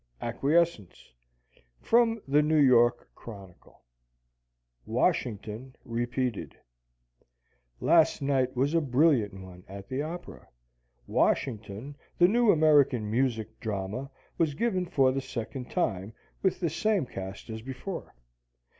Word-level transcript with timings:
ACQUIESCENCE_ 0.19 1.11
From 1.79 2.19
the 2.27 2.41
"New 2.41 2.57
York 2.59 3.07
Chronicle": 3.13 3.83
"WASHINGTON" 4.87 5.75
REPEATED 5.85 6.55
Last 7.79 8.19
night 8.19 8.55
was 8.55 8.73
a 8.73 8.81
brilliant 8.81 9.39
one 9.39 9.63
at 9.67 9.87
the 9.89 10.01
opera. 10.01 10.47
"Washington," 11.05 11.95
the 12.17 12.27
new 12.27 12.51
American 12.51 13.11
music 13.11 13.59
drama, 13.59 14.09
was 14.39 14.55
given 14.55 14.87
for 14.87 15.11
the 15.11 15.21
second 15.21 15.69
time, 15.69 16.13
with 16.41 16.59
the 16.59 16.69
same 16.71 17.05
cast 17.05 17.51
as 17.51 17.61
before. 17.61 18.15